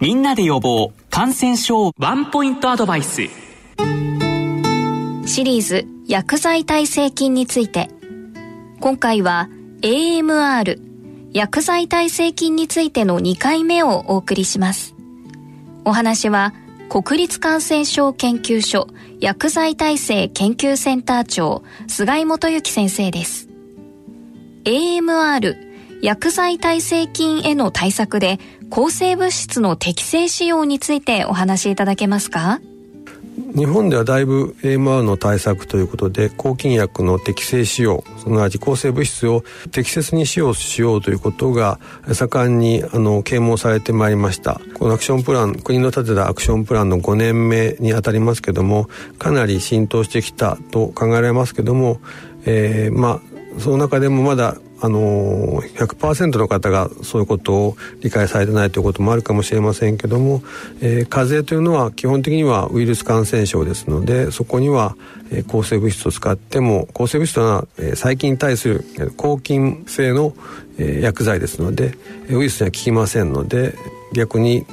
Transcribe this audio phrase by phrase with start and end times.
[0.00, 3.22] みんなで予防感染症ワンポイントアドバイス。
[5.26, 7.88] シリーズ薬剤耐性菌について。
[8.80, 9.48] 今回は
[9.82, 10.80] AMR
[11.32, 14.94] 薬剤耐性菌についての2回目をお送りします。
[15.84, 16.54] お話は
[16.88, 18.88] 国立感染症研究所
[19.20, 23.48] 薬剤耐性研究センター長菅井元幸先生です。
[24.64, 25.63] AMR
[26.04, 32.60] 薬剤耐性菌への対策で抗生物質の適正使用についてお話しいただけますか？
[33.56, 41.80] 日本ではだいぶ AMR の対策ということで抗菌薬の適正使用すなわち抗生物質を適切に使用しようということが
[42.12, 44.60] 盛んにあの啓蒙されてまいりました。
[44.74, 51.98] このアクションプラン国の立てたアクションプランの5年目にあたりますけどもかなり浸透してきたと考えられますけども、
[52.44, 53.22] えー、ま
[53.56, 60.42] あその中でもまだあの100%の方がそういうことを理解されてないということもあるかもしれませんけども、
[60.82, 64.94] えー、風邪というのは基本的にはウイルス感染症ですのでそこには、
[65.30, 68.84] えー、抗生物質を使っても抗生物質というのは、えー、細菌に対する
[69.16, 70.34] 抗菌性の、
[70.76, 71.96] えー、薬剤ですので
[72.28, 73.74] ウイルスには効きませんので
[74.12, 74.66] 逆に、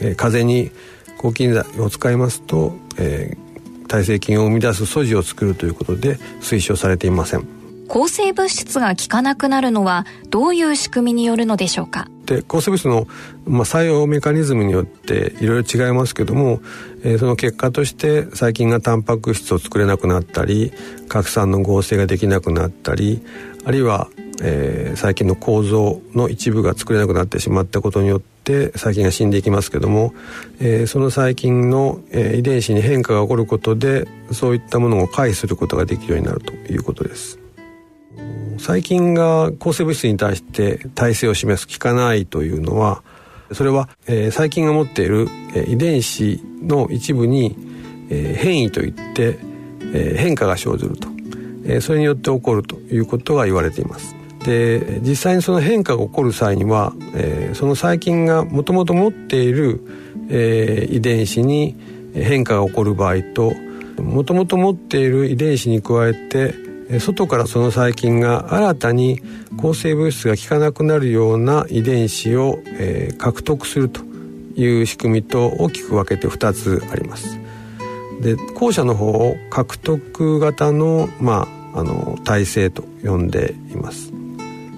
[0.00, 0.72] えー、風邪に
[1.18, 7.63] 抗菌剤を使いますと、えー、耐性菌を生み出す素地を作るということで推奨されていません。
[7.88, 12.08] 抗生物質が効かなくなるのはどういう仕組みによるのでしょうか？
[12.24, 13.06] で抗生物質の、
[13.46, 16.60] まあ、作用メカニズムによっていろいろ違いますけども、
[17.02, 20.72] えー、その結果として細菌がタンパク質を作れなくなったり
[21.08, 23.20] 核酸の合成ができなくなったり
[23.66, 24.08] あるいは、
[24.42, 30.14] えー、細菌の構造の一部が作れなくなってしまったことによって細菌が死んでいきますけども、
[30.60, 37.38] えー、その細菌の、えー、遺伝子に変化が起こることでそういったものを回避することができるようになるということです。
[38.64, 43.02] 細菌が抗生物質に対して耐性を示す効かないというのは
[43.52, 47.54] それは、えー、細菌が持っている、えー、遺伝子の一部に、
[48.08, 49.38] えー、変異といって、
[49.92, 51.08] えー、変化が生ずると、
[51.66, 54.16] えー、それによって起こるということが言われています。
[54.46, 59.80] で実際にその変化が起こる際には、えー、その細菌がもともと持っている、
[60.30, 61.76] えー、遺伝子に
[62.14, 63.52] 変化が起こる場合と
[64.02, 66.64] もともと持っている遺伝子に加えて
[67.00, 69.20] 外からその細菌が新たに
[69.56, 74.02] 抗生物質が効かなくなるような遺伝子を、えー、獲得すると
[74.56, 77.38] いう仕組みと大きく分けて2つあります。
[78.20, 84.12] で後者の方を獲得型の,、まあ、あの耐性と呼んでいます。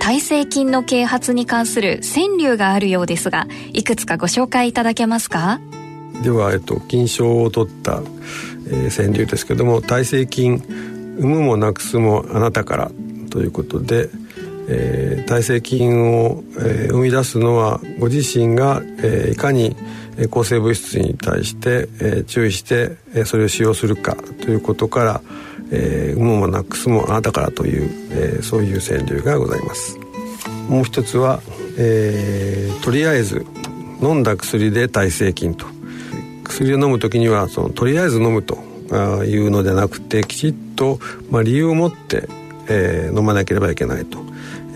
[0.00, 5.60] 耐性菌の啓発に関する川柳があるようですがいくつかご紹介いただけますか？
[6.22, 8.02] では、えっと、金賞を取った、
[8.68, 10.62] えー、川柳ですけども耐性菌
[11.18, 12.90] 産むもなくすもあなたから
[13.30, 14.08] ということで、
[14.68, 19.76] えー、耐性菌を、えー、生み出すのはご自身が、えー、いかに
[20.30, 25.20] 抗生物質に対して、えー、注意して、えー、それを使用するかということから、
[25.70, 29.98] えー、産むもなくすもあなたからという、えー、そういう川柳がございます。
[30.68, 31.40] もう一つは、
[31.78, 33.46] えー、とりあえず
[34.02, 35.66] 飲んだ薬で耐性菌と。
[36.44, 38.58] 薬を飲む時にはそのとりあえず飲むと。
[39.24, 40.98] いうのでなくてきちっと、
[41.30, 42.28] まあ、理由を持って、
[42.68, 44.18] えー、飲まなければいけないと、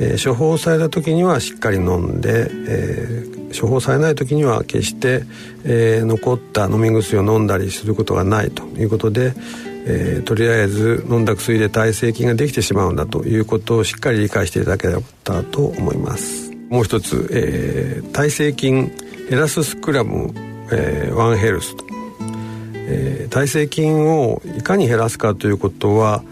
[0.00, 5.24] えー、処方された時にはしっかり飲んで、えー、処方されない時には決して、
[5.64, 8.64] えー、残った飲み薬を飲んだりすることがないと。
[8.78, 9.34] いうことで、
[9.86, 13.24] えー、とりあえず飲んだ薬で耐性菌ができてしまうんだと。
[13.24, 14.88] いうことをしっかり理解していただけ
[15.24, 16.50] たと思います。
[16.68, 18.90] もう一つ、えー、耐性菌
[19.30, 20.32] エラススクラム、
[20.70, 22.01] えー、ワンヘルスと。
[22.88, 26.22] えー、耐性菌をいかに減らすかということは、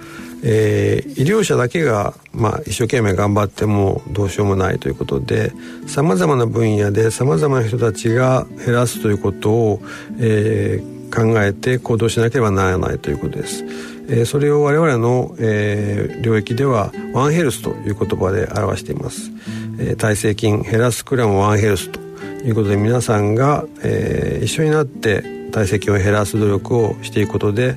[0.42, 5.52] えー、医療者だけが、まあ、一生懸命頑張ってもどうしようもないということで
[5.86, 9.82] さまざまな分野でさまざまな人たちが減らすということを、
[10.18, 13.64] えー、考えて行動しなければならないということです。
[14.08, 19.30] えー、それを我々の、えー、領域ではワンヘルスという言葉で表しています。
[19.78, 22.00] えー、耐性菌減らすクラムワンヘルスと
[22.44, 27.76] いうことで皆さんが、えー、一緒になって体積を減らす努力をしていくことで、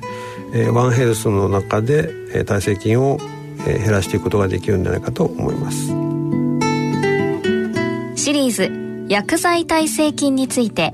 [0.52, 3.18] えー、ワンヘルスの中で、えー、体積を、
[3.66, 5.88] えー、減らしていくことができるんじゃないかと思います。
[8.16, 10.92] シリーズ薬剤耐性菌について。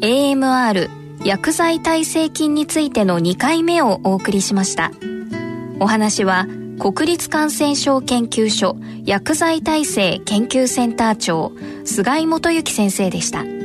[0.00, 0.90] AMR
[1.24, 4.92] 薬剤耐性菌についての2回目をお送りしました。
[5.80, 6.46] お話は
[6.78, 11.52] 国立感染症研究所薬剤耐性研究センター長
[11.84, 13.55] 菅井元幸先生でした。